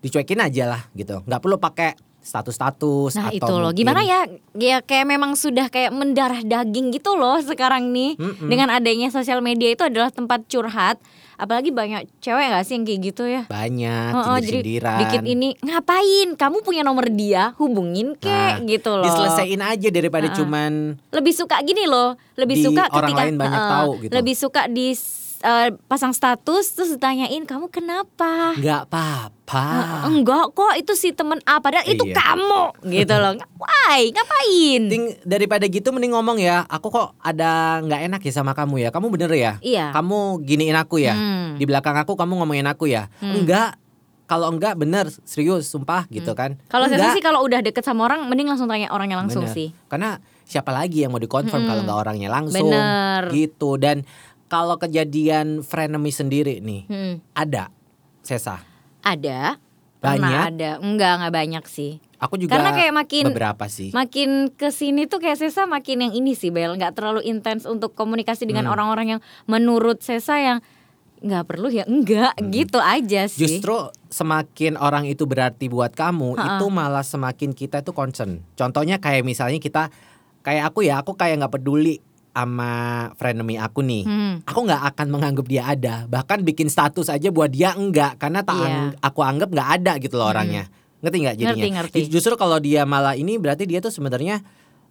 dicuekin 0.05 0.37
aja 0.37 0.63
lah 0.69 0.81
gitu. 0.93 1.25
nggak 1.25 1.41
perlu 1.41 1.57
pakai 1.57 1.97
status-status 2.25 3.13
Nah 3.15 3.29
atau 3.29 3.37
itu 3.37 3.53
loh, 3.53 3.69
mungkin- 3.69 3.77
gimana 3.85 4.01
ya? 4.01 4.25
Ya 4.57 4.77
kayak 4.81 5.05
memang 5.05 5.37
sudah 5.37 5.69
kayak 5.69 5.93
mendarah 5.93 6.41
daging 6.41 6.89
gitu 6.89 7.13
loh 7.13 7.37
sekarang 7.37 7.93
nih. 7.93 8.17
Mm-mm. 8.17 8.49
Dengan 8.49 8.73
adanya 8.73 9.13
sosial 9.13 9.45
media 9.45 9.69
itu 9.69 9.85
adalah 9.85 10.09
tempat 10.09 10.41
curhat. 10.49 10.97
Apalagi 11.35 11.67
banyak 11.69 12.07
cewek 12.23 12.47
gak 12.47 12.63
sih 12.63 12.79
yang 12.79 12.87
kayak 12.87 13.01
gitu 13.11 13.23
ya? 13.27 13.43
banyak 13.45 14.11
Oh, 14.15 14.23
oh, 14.23 14.39
jadi 14.39 14.79
dikit 14.79 15.21
ini 15.21 15.51
ngapain? 15.59 16.31
Kamu 16.33 16.63
punya 16.63 16.79
nomor 16.79 17.11
dia, 17.11 17.51
hubungin 17.59 18.15
kek 18.15 18.63
Nah, 18.63 18.63
gitu 18.63 18.95
loh. 18.95 19.03
Diselesain 19.03 19.59
aja 19.59 19.87
daripada 19.91 20.31
Heeh. 20.31 20.37
cuman 20.39 20.95
Lebih 21.11 21.33
suka 21.35 21.59
gini 21.61 21.85
loh, 21.85 22.15
lebih 22.39 22.55
suka 22.57 22.87
orang 22.87 23.11
ketika 23.11 23.21
lain 23.21 23.35
banyak 23.35 23.51
Heeh, 23.59 23.73
tahu 23.75 23.91
gitu. 23.99 24.11
Lebih 24.15 24.35
suka 24.39 24.61
di 24.71 24.87
eh, 25.39 25.69
pasang 25.85 26.11
status 26.11 26.71
terus 26.71 26.89
ditanyain 26.91 27.41
kamu 27.41 27.67
kenapa? 27.67 28.53
nggak 28.53 28.87
apa-apa. 28.87 29.65
Eh, 29.65 30.09
enggak 30.09 30.51
kok 30.51 30.73
itu 30.75 30.93
si 30.93 31.11
temen 31.11 31.37
A 31.43 31.57
padahal 31.57 31.85
itu 31.85 32.01
Iya. 32.01 32.15
kamu 32.15 32.61
gitu 32.87 33.15
loh. 33.15 33.33
Why? 33.61 34.09
Ngapain? 34.09 34.81
Ting, 34.87 35.03
daripada 35.21 35.65
gitu 35.65 35.89
mending 35.89 36.11
ngomong 36.11 36.37
ya. 36.37 36.63
Aku 36.65 36.87
kok 36.87 37.13
ada 37.19 37.79
nggak 37.79 38.01
enak 38.07 38.21
ya 38.21 38.33
sama 38.33 38.51
kamu 38.51 38.81
ya. 38.81 38.89
Kamu 38.89 39.07
bener 39.09 39.31
ya? 39.31 39.53
Iya. 39.59 39.91
Kamu 39.91 40.41
giniin 40.41 40.75
aku 40.75 40.97
ya. 40.97 41.13
Hmm. 41.13 41.55
Di 41.55 41.65
belakang 41.65 41.95
aku 41.95 42.13
kamu 42.13 42.41
ngomongin 42.41 42.65
aku 42.65 42.85
ya. 42.85 43.07
Enggak. 43.19 43.77
Kalau 44.25 44.49
enggak 44.49 44.73
bener 44.73 45.05
serius 45.21 45.69
sumpah 45.69 46.09
gitu 46.09 46.33
kan. 46.33 46.57
Hmm. 46.57 46.65
Kalau 46.65 46.89
saya 46.89 46.97
Enggak. 46.97 47.13
sih 47.13 47.21
kalau 47.21 47.45
udah 47.45 47.61
deket 47.61 47.85
sama 47.85 48.09
orang 48.09 48.25
mending 48.25 48.49
langsung 48.49 48.65
tanya 48.65 48.89
orangnya 48.89 49.21
langsung 49.21 49.45
Bener. 49.45 49.53
sih. 49.53 49.69
Karena 49.85 50.17
siapa 50.45 50.73
lagi 50.73 51.05
yang 51.05 51.13
mau 51.13 51.21
dikonfirm 51.21 51.61
kalau 51.61 51.85
nggak 51.85 51.99
orangnya 52.01 52.29
langsung. 52.33 52.65
Bener. 52.65 53.29
Gitu 53.29 53.77
dan 53.77 54.01
kalau 54.45 54.75
kejadian 54.75 55.61
frenemy 55.61 56.09
sendiri 56.09 56.59
nih 56.59 56.85
Hmm. 56.85 57.15
ada 57.31 57.69
Sesa. 58.21 58.61
Ada. 59.01 59.57
Pernah 59.95 60.17
Banyak? 60.21 60.41
ada. 60.51 60.69
Enggak, 60.79 61.11
enggak 61.17 61.33
banyak 61.33 61.65
sih. 61.65 61.91
Aku 62.17 62.35
juga 62.35 62.55
Karena 62.55 62.73
kayak 62.73 62.93
makin- 62.95 63.27
beberapa 63.27 63.65
sih. 63.65 63.89
Makin 63.89 64.29
ke 64.51 64.69
sini 64.69 65.05
tuh 65.05 65.17
kayak 65.17 65.35
Sesa 65.35 65.65
makin 65.65 66.01
yang 66.01 66.13
ini 66.13 66.33
sih 66.33 66.49
Bel 66.49 66.73
nggak 66.73 66.93
terlalu 66.93 67.21
intens 67.21 67.65
untuk 67.65 67.93
komunikasi 67.93 68.43
Hmm. 68.43 68.49
dengan 68.49 68.65
orang-orang 68.67 69.17
yang 69.17 69.21
menurut 69.45 70.01
Sesa 70.01 70.37
yang 70.37 70.57
nggak 71.17 71.45
perlu 71.45 71.69
ya 71.69 71.85
enggak 71.85 72.33
gitu 72.49 72.77
aja 72.77 73.25
sih. 73.25 73.39
Hmm. 73.39 73.49
Justru 73.51 73.77
semakin 74.09 74.73
orang 74.75 75.05
itu 75.05 75.25
berarti 75.25 75.67
buat 75.67 75.91
kamu, 75.91 76.37
itu 76.37 76.65
malah 76.67 77.01
semakin 77.01 77.51
kita 77.51 77.81
itu 77.81 77.91
concern. 77.91 78.45
Contohnya 78.53 78.97
kayak 78.97 79.21
misalnya 79.21 79.57
kita 79.57 79.89
kayak 80.41 80.69
aku 80.69 80.81
ya, 80.81 81.01
aku 81.01 81.13
kayak 81.13 81.41
nggak 81.41 81.53
peduli 81.55 81.97
sama 82.35 82.71
frenemy 83.15 83.55
aku 83.55 83.79
nih. 83.79 84.03
Hmm. 84.03 84.33
Aku 84.43 84.59
nggak 84.61 84.83
akan 84.91 85.07
menganggap 85.07 85.45
dia 85.45 85.63
ada, 85.65 86.03
bahkan 86.05 86.43
bikin 86.43 86.67
status 86.67 87.07
aja 87.07 87.31
buat 87.31 87.47
dia 87.47 87.71
enggak 87.71 88.19
karena 88.19 88.43
tak 88.43 88.53
Iya. 88.53 88.67
ang- 88.67 88.93
aku 88.99 89.19
anggap 89.21 89.49
nggak 89.49 89.69
ada 89.73 89.93
gitu 89.97 90.15
loh 90.15 90.27
orangnya. 90.27 90.67
Ngerti 90.99 91.17
nggak 91.17 91.35
jadinya? 91.37 91.55
Ngerti, 91.55 91.69
ngerti. 92.01 92.11
Justru 92.11 92.33
kalau 92.33 92.59
dia 92.59 92.83
malah 92.83 93.13
ini 93.13 93.37
berarti 93.37 93.63
dia 93.63 93.79
tuh 93.79 93.89
sebenarnya 93.89 94.43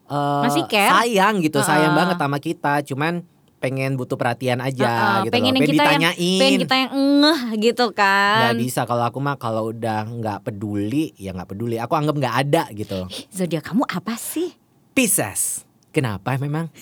Masih 0.06 0.64
care? 0.66 0.92
sayang 0.94 1.40
gitu, 1.40 1.60
sayang 1.60 1.92
Heeh. 1.92 1.98
banget 1.98 2.16
sama 2.18 2.36
kita. 2.38 2.80
Cuman 2.82 3.24
pengen 3.56 3.96
butuh 3.96 4.14
perhatian 4.14 4.60
aja 4.60 4.84
Heeh, 4.84 5.16
gitu 5.22 5.32
pengen 5.32 5.52
loh. 5.52 5.56
yang 5.56 5.64
kita 5.64 5.72
yang 5.72 5.80
ditanyain. 6.04 6.38
pengen 6.38 6.60
kita 6.60 6.74
yang 6.78 6.90
ngeh 6.92 7.40
gitu 7.62 7.86
kan. 7.90 8.40
Nggak 8.42 8.56
bisa 8.60 8.80
kalau 8.84 9.00
aku 9.02 9.18
mah 9.18 9.36
kalau 9.36 9.68
udah 9.70 10.04
nggak 10.06 10.38
peduli 10.42 11.16
ya 11.16 11.32
nggak 11.32 11.48
peduli. 11.50 11.76
Aku 11.76 11.92
anggap 11.92 12.14
nggak 12.14 12.36
ada 12.42 12.62
gitu. 12.70 13.08
Zodiak 13.28 13.64
kamu 13.64 13.84
apa 13.86 14.12
sih? 14.14 14.52
Pisces. 14.92 15.64
Kenapa 15.94 16.34
memang? 16.42 16.74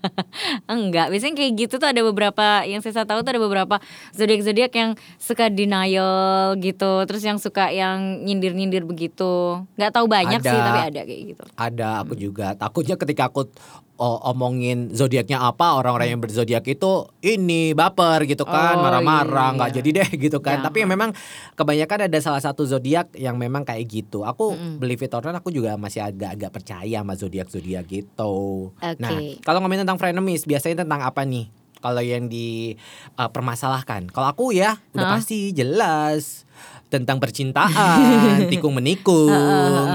Enggak, 0.72 1.12
biasanya 1.12 1.36
kayak 1.36 1.52
gitu 1.60 1.74
tuh 1.76 1.92
ada 1.92 2.00
beberapa 2.00 2.64
yang 2.64 2.80
saya 2.80 3.04
tahu 3.04 3.20
tuh 3.20 3.36
ada 3.36 3.42
beberapa 3.44 3.76
zodiak-zodiak 4.16 4.72
yang 4.72 4.90
suka 5.20 5.52
denial 5.52 6.56
gitu, 6.64 7.04
terus 7.04 7.20
yang 7.20 7.36
suka 7.36 7.68
yang 7.68 8.24
nyindir-nyindir 8.24 8.88
begitu. 8.88 9.60
Nggak 9.76 9.92
tahu 9.92 10.08
banyak 10.08 10.40
Ada. 10.40 10.48
sih 10.48 10.56
tapi 10.56 10.80
ada 10.88 11.00
kayak 11.04 11.22
gitu. 11.36 11.44
Ada 11.52 11.88
aku 12.00 12.14
juga. 12.16 12.56
Takutnya 12.56 12.96
ketika 12.96 13.28
aku 13.28 13.52
oh, 13.96 14.18
omongin 14.32 14.92
zodiaknya 14.92 15.40
apa 15.40 15.76
orang-orang 15.80 16.16
yang 16.16 16.20
berzodiak 16.20 16.64
itu 16.68 17.08
ini 17.24 17.72
baper 17.72 18.28
gitu 18.28 18.44
kan, 18.44 18.78
Oh, 18.78 18.82
marah-marah 18.84 19.52
iya, 19.52 19.56
nggak 19.56 19.70
iya. 19.72 19.76
jadi 19.80 19.90
deh 20.02 20.10
gitu 20.28 20.38
kan. 20.40 20.60
Jangan. 20.60 20.66
Tapi 20.68 20.76
yang 20.84 20.90
memang 20.92 21.10
kebanyakan 21.56 21.98
ada 22.08 22.18
salah 22.20 22.42
satu 22.44 22.68
zodiak 22.68 23.12
yang 23.16 23.40
memang 23.40 23.64
kayak 23.64 23.88
gitu. 23.88 24.22
Aku 24.22 24.52
believe 24.76 25.00
it 25.00 25.12
or 25.16 25.24
not, 25.24 25.40
aku 25.40 25.48
juga 25.52 25.74
masih 25.80 26.04
agak-agak 26.04 26.50
percaya 26.52 26.98
sama 27.00 27.16
zodiak-zodiak 27.16 27.84
gitu. 27.88 28.34
Oke. 28.76 29.00
Nah, 29.00 29.10
kalau 29.42 29.64
ngomongin 29.64 29.88
tentang 29.88 29.98
frenemies, 29.98 30.44
biasanya 30.44 30.84
tentang 30.84 31.00
apa 31.02 31.24
nih? 31.24 31.48
Kalau 31.76 32.02
yang 32.02 32.26
dipermasalahkan. 32.26 34.10
Kalau 34.10 34.28
aku 34.32 34.50
ya 34.50 34.80
udah 34.96 35.06
Hah? 35.06 35.14
pasti 35.20 35.52
jelas 35.52 36.48
tentang 36.86 37.18
percintaan, 37.18 38.46
tikung 38.52 38.74
menikung 38.74 39.30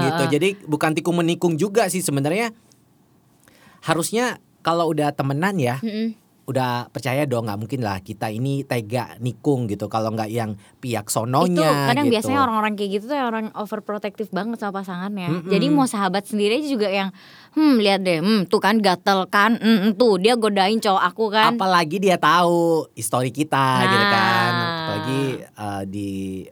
gitu. 0.06 0.22
Jadi 0.28 0.48
bukan 0.68 0.92
tikung 0.92 1.16
menikung 1.20 1.56
juga 1.56 1.88
sih 1.88 2.04
sebenarnya. 2.04 2.52
Harusnya 3.82 4.24
kalau 4.60 4.88
udah 4.88 5.10
temenan 5.10 5.58
ya, 5.58 5.76
Mm-mm. 5.78 6.14
udah 6.42 6.86
percaya 6.88 7.22
dong 7.22 7.46
nggak 7.46 7.54
mungkin 7.56 7.80
lah 7.80 7.98
kita 7.98 8.26
ini 8.26 8.62
tega 8.62 9.14
nikung 9.18 9.66
gitu 9.66 9.86
kalau 9.86 10.10
nggak 10.10 10.26
yang 10.26 10.54
pihak 10.78 11.06
Itu 11.06 11.14
sononya 11.16 11.86
kadang 11.86 12.06
gitu. 12.06 12.14
biasanya 12.14 12.40
orang-orang 12.40 12.72
kayak 12.74 12.90
gitu 12.92 13.04
tuh 13.06 13.16
orang 13.16 13.46
overprotective 13.52 14.26
banget 14.28 14.58
sama 14.58 14.82
pasangannya. 14.82 15.28
Mm-mm. 15.32 15.50
Jadi 15.50 15.66
mau 15.68 15.84
sahabat 15.84 16.26
sendiri 16.26 16.58
aja 16.58 16.68
juga 16.68 16.88
yang 16.88 17.10
hmm 17.52 17.74
lihat 17.78 18.00
deh, 18.00 18.18
hmm 18.18 18.40
tuh 18.46 18.58
kan 18.58 18.78
gatel 18.78 19.26
kan, 19.26 19.54
hmm, 19.54 19.94
tuh 19.94 20.16
dia 20.16 20.34
godain 20.34 20.78
cowok 20.78 21.02
aku 21.04 21.24
kan. 21.28 21.52
apalagi 21.52 21.98
dia 21.98 22.16
tahu 22.16 22.86
histori 22.92 23.28
kita 23.28 23.66
gitu 23.84 24.06
kan 24.08 24.50
Nah. 24.52 24.81
Apalagi 24.92 25.22
uh, 25.56 25.82
di 25.88 26.10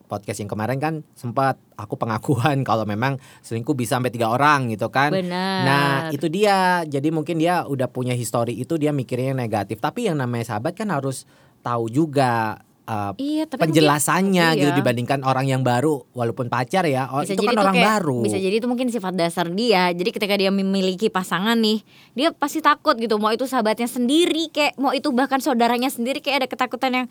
podcast 0.08 0.40
yang 0.40 0.48
kemarin 0.48 0.80
kan 0.80 0.94
sempat 1.12 1.60
aku 1.76 2.00
pengakuan 2.00 2.64
kalau 2.68 2.88
memang 2.88 3.20
selingkuh 3.44 3.76
bisa 3.76 4.00
sampai 4.00 4.08
tiga 4.08 4.32
orang 4.32 4.72
gitu 4.72 4.88
kan. 4.88 5.12
Benar. 5.12 5.60
nah 5.68 5.88
itu 6.08 6.26
dia. 6.32 6.80
Jadi 6.82 7.12
mungkin 7.12 7.36
dia 7.36 7.68
udah 7.68 7.92
punya 7.92 8.16
histori 8.16 8.56
itu 8.56 8.80
dia 8.80 8.90
mikirnya 8.90 9.36
negatif. 9.36 9.76
Tapi 9.78 10.08
yang 10.08 10.16
namanya 10.16 10.56
sahabat 10.56 10.72
kan 10.72 10.88
harus 10.88 11.28
tahu 11.60 11.92
juga 11.92 12.64
uh, 12.88 13.12
Iya, 13.20 13.44
tapi 13.44 13.60
mungkin- 13.60 13.76
penjelasannya 13.76 14.46
gitu 14.56 14.72
iya. 14.72 14.78
dibandingkan 14.80 15.20
orang 15.20 15.44
yang 15.44 15.60
baru 15.60 16.00
walaupun 16.16 16.48
pacar 16.48 16.88
ya. 16.88 17.12
Oh, 17.12 17.20
bisa 17.20 17.36
itu 17.36 17.44
kan 17.44 17.60
orang 17.60 17.76
kayak- 17.76 17.88
baru. 18.00 18.18
bisa 18.24 18.40
jadi 18.40 18.56
itu 18.56 18.66
mungkin 18.66 18.88
sifat 18.88 19.12
dasar 19.12 19.52
dia. 19.52 19.92
Jadi 19.92 20.10
ketika 20.16 20.34
dia 20.40 20.48
memiliki 20.48 21.12
pasangan 21.12 21.60
nih 21.60 21.84
dia 22.16 22.32
pasti 22.32 22.64
takut 22.64 22.96
gitu. 22.96 23.20
Mau 23.20 23.28
itu 23.30 23.44
sahabatnya 23.44 23.86
sendiri 23.86 24.48
kayak 24.48 24.80
mau 24.80 24.96
itu 24.96 25.12
bahkan 25.12 25.44
saudaranya 25.44 25.92
sendiri 25.92 26.24
kayak 26.24 26.46
ada 26.46 26.48
ketakutan 26.48 26.92
yang 27.04 27.06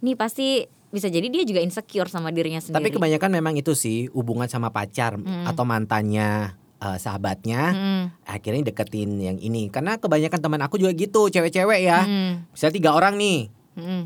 nih 0.00 0.16
pasti 0.16 0.64
bisa 0.86 1.10
jadi 1.10 1.26
dia 1.28 1.42
juga 1.42 1.60
insecure 1.60 2.08
sama 2.08 2.30
dirinya 2.30 2.62
Tapi 2.62 2.72
sendiri. 2.72 2.94
kebanyakan 2.96 3.30
memang 3.32 3.54
itu 3.58 3.74
sih 3.76 4.08
hubungan 4.14 4.46
sama 4.46 4.70
pacar 4.70 5.18
atau 5.44 5.64
mantannya 5.66 6.56
eh, 6.76 6.98
sahabatnya 7.00 7.62
Mm, 7.72 8.04
akhirnya 8.24 8.62
deketin 8.68 9.10
yang 9.16 9.38
ini. 9.40 9.68
Karena 9.68 9.96
kebanyakan 9.96 10.40
teman 10.40 10.60
aku 10.60 10.76
juga 10.76 10.92
gitu 10.92 11.28
cewek-cewek 11.28 11.80
ya. 11.82 12.04
Mm, 12.04 12.48
misalnya 12.52 12.74
tiga 12.76 12.90
orang 12.92 13.16
nih. 13.16 13.48
Mm. 13.76 14.02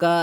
ke 0.00 0.14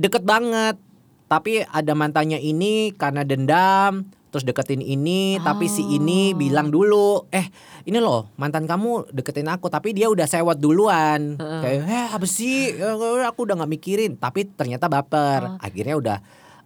deket 0.00 0.24
banget. 0.24 0.80
Tapi 1.26 1.60
ada 1.66 1.92
mantannya 1.92 2.38
ini 2.38 2.94
karena 2.94 3.20
dendam 3.20 4.06
terus 4.36 4.44
deketin 4.44 4.84
ini 4.84 5.40
tapi 5.40 5.64
si 5.64 5.80
ini 5.88 6.28
Oh. 6.28 6.36
bilang 6.36 6.68
dulu 6.68 7.24
eh 7.32 7.48
ini 7.88 7.96
loh 7.96 8.36
mantan 8.36 8.68
kamu 8.68 9.08
deketin 9.08 9.48
aku 9.48 9.72
tapi 9.72 9.96
dia 9.96 10.12
udah 10.12 10.28
sewot 10.28 10.60
duluan. 10.60 11.40
Kayak 11.40 11.88
eh 11.88 12.08
apa 12.12 12.26
sih? 12.28 12.76
Ya, 12.76 12.92
aku 13.24 13.48
udah 13.48 13.56
nggak 13.56 13.72
mikirin. 13.72 14.12
Tapi 14.20 14.44
ternyata 14.44 14.92
baper. 14.92 15.56
Akhirnya 15.56 15.96
udah 15.96 16.18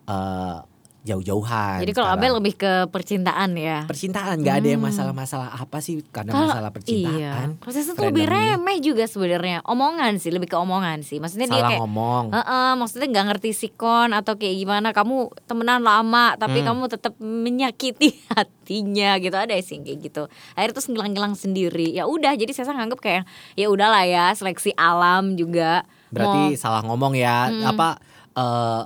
eh, 0.03 0.57
jauh-jauhan 1.03 1.81
jadi 1.81 1.93
kalau. 1.93 2.13
Abel 2.13 2.37
lebih 2.37 2.55
ke 2.55 2.73
percintaan 2.87 3.55
ya? 3.55 3.85
Percintaan 3.85 4.37
nggak 4.39 4.57
ada 4.57 4.69
yang 4.69 4.83
masalah-masalah 4.83 5.49
apa 5.55 5.79
sih 5.79 6.05
karena 6.07 6.29
Kalau- 6.29 6.53
masalah 6.53 6.71
percintaan. 6.71 7.17
iya 7.17 7.33
proses 7.57 7.89
itu 7.89 7.97
lebih 7.97 8.25
remeh 8.25 8.79
juga 8.79 9.05
sebenarnya. 9.05 9.65
Omongan 9.65 10.17
sih 10.17 10.29
lebih 10.29 10.47
ke 10.47 10.57
omongan 10.57 11.01
sih. 11.01 11.17
Maksudnya 11.17 11.47
dia 11.47 11.57
salah 11.57 11.71
kayak 11.71 11.81
ngomong. 11.81 12.25
Heeh, 12.31 12.71
maksudnya 12.75 13.09
nggak 13.09 13.27
ngerti 13.29 13.51
sikon 13.51 14.13
atau 14.13 14.37
kayak 14.37 14.57
gimana. 14.57 14.89
Kamu 14.91 15.17
temenan 15.45 15.81
lama 15.81 16.37
tapi 16.37 16.61
Hmm. 16.61 16.67
kamu 16.69 16.83
tetap 16.87 17.15
menyakiti 17.17 18.13
hatinya 18.37 19.17
gitu. 19.17 19.35
Ada 19.35 19.57
sih 19.61 19.81
kayak 19.81 19.99
gitu. 20.03 20.23
Akhirnya 20.53 20.75
terus 20.75 20.89
ngilang-ngilang 20.89 21.33
sendiri. 21.33 21.91
Ya 21.91 22.05
udah 22.05 22.33
jadi 22.33 22.51
saya 22.51 22.73
nganggep 22.73 23.01
kayak 23.01 23.25
ya 23.55 23.67
udahlah 23.67 24.05
ya 24.05 24.31
seleksi 24.31 24.73
alam 24.75 25.33
juga. 25.35 25.89
Berarti 26.11 26.55
salah 26.55 26.83
ngomong 26.83 27.15
ya. 27.15 27.49
Apa 27.65 27.97
eh, 28.31 28.83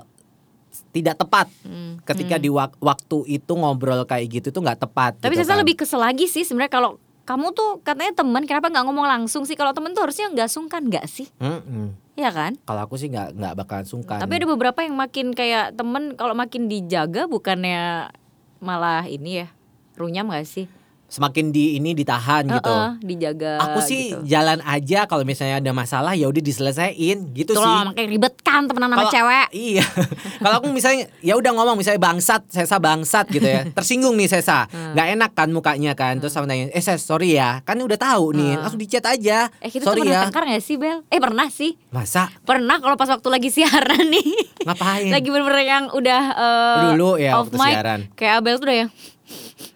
tidak 0.95 1.19
tepat. 1.19 1.51
Hmm, 1.61 1.99
ketika 2.01 2.35
di 2.37 2.47
wak- 2.47 2.79
waktu 2.79 3.17
itu 3.29 3.51
ngobrol 3.51 4.07
kayak 4.07 4.31
gitu 4.31 4.47
tuh 4.49 4.61
nggak 4.61 4.79
tepat 4.79 5.19
tapi 5.19 5.35
gitu 5.35 5.43
saya 5.43 5.57
kan. 5.57 5.61
lebih 5.61 5.75
kesel 5.75 5.99
lagi 5.99 6.25
sih 6.25 6.41
sebenarnya 6.41 6.71
kalau 6.71 6.91
kamu 7.25 7.51
tuh 7.51 7.81
katanya 7.81 8.13
teman 8.15 8.45
kenapa 8.45 8.69
nggak 8.69 8.85
ngomong 8.85 9.03
langsung 9.03 9.43
sih? 9.43 9.53
Kalau 9.53 9.73
temen 9.73 9.91
tuh 9.91 10.05
harusnya 10.05 10.29
nggak 10.29 10.45
sungkan 10.45 10.85
nggak 10.85 11.05
sih? 11.05 11.25
Mm-mm. 11.37 11.97
ya 12.13 12.29
kan? 12.29 12.55
Kalau 12.61 12.81
aku 12.81 12.95
sih 12.95 13.09
nggak 13.09 13.33
nggak 13.33 13.53
bakalan 13.57 13.83
sungkan. 13.83 14.21
Tapi 14.21 14.33
ada 14.35 14.47
beberapa 14.47 14.79
yang 14.79 14.93
makin 14.93 15.33
kayak 15.33 15.73
temen 15.73 16.13
kalau 16.13 16.31
makin 16.31 16.69
dijaga 16.69 17.25
bukannya 17.25 18.13
malah 18.57 19.03
ini 19.03 19.41
ya 19.41 19.47
runyam 19.95 20.29
gak 20.29 20.45
sih? 20.45 20.69
Semakin 21.05 21.49
di 21.49 21.77
ini 21.77 21.93
ditahan 21.93 22.45
gitu. 22.45 22.65
Heeh, 22.65 22.89
dijaga 22.99 23.51
aku 23.59 23.79
sih 23.79 24.11
gitu. 24.11 24.25
jalan 24.25 24.61
aja 24.61 25.05
kalau 25.05 25.21
misalnya 25.21 25.57
ada 25.57 25.71
masalah 25.71 26.13
ya 26.13 26.25
udah 26.25 26.41
diselesain 26.41 27.17
gitu 27.31 27.53
Tuh 27.53 27.61
sih. 27.61 27.77
makanya 27.85 28.09
ribet 28.09 28.34
kan 28.55 28.63
temenan 28.71 28.89
sama 28.95 29.05
cewek. 29.11 29.47
Iya. 29.51 29.85
Kalau 30.43 30.55
aku 30.63 30.67
misalnya 30.71 31.11
ya 31.19 31.35
udah 31.35 31.51
ngomong 31.51 31.75
misalnya 31.75 31.99
bangsat, 31.99 32.47
Sesa 32.47 32.79
bangsat 32.79 33.27
gitu 33.27 33.43
ya. 33.43 33.67
Tersinggung 33.77 34.15
nih 34.15 34.31
Sesa. 34.31 34.71
Hmm. 34.71 34.95
nggak 34.95 35.07
enak 35.19 35.31
kan 35.35 35.49
mukanya 35.51 35.91
kan. 35.93 36.17
Terus 36.23 36.31
sama 36.31 36.47
nanya, 36.47 36.71
"Eh 36.71 36.79
Ses, 36.79 37.03
sorry 37.03 37.35
ya. 37.35 37.59
Kan 37.67 37.83
udah 37.83 37.99
tahu 37.99 38.31
nih. 38.35 38.55
Langsung 38.55 38.79
dicat 38.79 39.03
aja. 39.03 39.51
Hmm. 39.51 39.65
Eh 39.67 39.69
kita 39.69 39.83
sorry 39.83 40.01
pernah 40.07 40.15
ya." 40.15 40.21
tengkar 40.27 40.43
gak 40.47 40.63
sih 40.63 40.75
Bel? 40.79 41.03
Eh 41.11 41.19
pernah 41.19 41.47
sih 41.51 41.75
Masa 41.91 42.31
Pernah 42.43 42.77
kalau 42.79 42.95
pas 42.95 43.09
waktu 43.11 43.27
lagi 43.27 43.49
siaran 43.51 44.07
nih 44.07 44.29
ngapain? 44.65 45.11
Lagi 45.15 45.27
bener-bener 45.29 45.63
yang 45.63 45.85
udah 45.91 46.21
eh, 46.35 46.81
Dulu 46.91 47.09
ya, 47.19 47.31
off 47.37 47.47
waktu 47.47 47.57
mic 47.59 47.73
siaran. 47.75 47.99
Kayak 48.15 48.33
Abel 48.41 48.55
tuh 48.59 48.67
udah 48.67 48.77
yang 48.85 48.89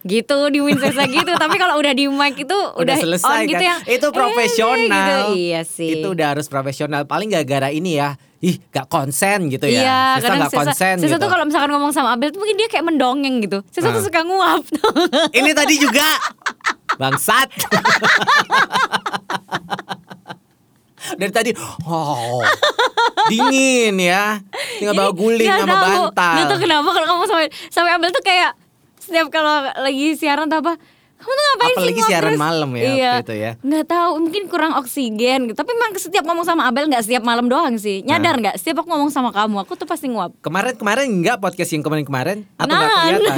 gitu 0.05 0.38
di 0.53 0.59
Winsesa 0.62 1.03
gitu 1.09 1.31
tapi 1.36 1.57
kalau 1.57 1.81
udah 1.81 1.93
di 1.93 2.05
mic 2.05 2.38
itu 2.38 2.53
udah, 2.53 2.77
udah 2.77 2.95
selesai 3.01 3.27
on 3.27 3.50
gitu 3.50 3.57
kan. 3.57 3.69
yang 3.74 3.79
itu 3.89 4.07
eh, 4.07 4.13
profesional. 4.13 4.89
gitu. 4.93 5.19
Iya 5.36 5.62
sih. 5.65 5.89
Itu 6.00 6.07
udah 6.13 6.27
harus 6.38 6.48
profesional. 6.48 7.01
Paling 7.09 7.33
gak 7.33 7.45
gara 7.50 7.69
ini 7.74 7.98
ya. 7.98 8.15
Ih, 8.39 8.55
gak 8.72 8.88
konsen 8.88 9.51
gitu 9.51 9.67
ya. 9.67 9.84
Iya, 9.84 10.00
kadang 10.24 10.48
gak 10.48 10.53
konsen 10.55 10.96
Sesa 10.96 11.12
gitu. 11.12 11.19
tuh 11.19 11.27
kalau 11.27 11.43
misalkan 11.43 11.69
ngomong 11.69 11.91
sama 11.91 12.15
Abel 12.15 12.31
tuh 12.31 12.39
mungkin 12.39 12.55
dia 12.55 12.72
kayak 12.72 12.88
mendongeng 12.88 13.43
gitu. 13.43 13.60
Sesa 13.67 13.91
tuh 13.91 14.00
Ah. 14.00 14.05
suka 14.08 14.24
nguap 14.24 14.63
tuh. 14.63 14.91
Ini 15.39 15.51
tadi 15.51 15.75
juga 15.75 16.08
Bangsat. 16.96 17.51
Dari 21.00 21.31
tadi 21.31 21.51
oh, 21.86 22.43
dingin 23.27 23.96
ya. 23.98 24.38
Tinggal 24.77 24.93
bawa 24.93 25.12
guling 25.12 25.48
sama 25.48 25.67
tahu. 25.74 26.03
bantal. 26.12 26.36
Tahu 26.46 26.60
kenapa 26.60 26.89
kalau 26.91 27.08
kamu 27.08 27.24
sampai 27.25 27.48
sampai 27.67 27.91
Abel 27.96 28.12
tuh 28.12 28.22
kayak 28.22 28.51
setiap 29.00 29.27
kalau 29.27 29.63
lagi 29.79 30.13
siaran 30.13 30.48
atau 30.48 30.60
apa 30.62 30.74
kamu 31.20 31.28
tuh 31.30 31.44
ngapain 31.44 31.60
sih 31.60 31.76
Apalagi 31.76 32.00
nguap 32.00 32.10
siaran 32.10 32.32
terus? 32.32 32.40
malam 32.40 32.70
ya 32.72 32.82
iya. 32.82 33.12
waktu 33.20 33.24
itu 33.28 33.36
ya. 33.36 33.52
Nggak 33.60 33.86
tahu 33.86 34.12
mungkin 34.24 34.44
kurang 34.48 34.74
oksigen 34.80 35.40
gitu. 35.46 35.58
Tapi 35.60 35.70
emang 35.76 35.92
setiap 36.00 36.24
ngomong 36.24 36.46
sama 36.48 36.64
Abel 36.64 36.88
nggak 36.88 37.04
setiap 37.04 37.24
malam 37.24 37.46
doang 37.46 37.76
sih. 37.76 38.00
Nyadar 38.02 38.40
nggak? 38.40 38.56
Setiap 38.56 38.82
aku 38.82 38.88
ngomong 38.88 39.12
sama 39.12 39.30
kamu, 39.30 39.68
aku 39.68 39.76
tuh 39.76 39.84
pasti 39.84 40.08
nguap. 40.08 40.32
Kemarin-kemarin 40.40 41.12
enggak 41.12 41.38
podcast 41.38 41.76
yang 41.76 41.84
kemarin-kemarin 41.84 42.48
atau 42.56 42.72
enggak 42.72 42.88
Nah, 42.90 43.04
kelihatan? 43.04 43.36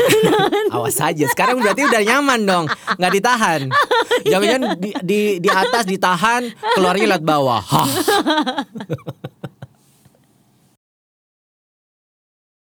Awas 0.77 0.97
aja. 1.01 1.25
Sekarang 1.25 1.57
berarti 1.57 1.81
udah 1.83 2.01
nyaman 2.05 2.39
dong, 2.45 2.65
nggak 2.69 3.11
ditahan. 3.17 3.61
Jangan-jangan 4.31 4.77
di, 4.77 4.89
di 5.01 5.19
di 5.41 5.49
atas 5.49 5.83
ditahan, 5.83 6.45
keluarnya 6.77 7.17
lewat 7.17 7.25
bawah. 7.25 7.63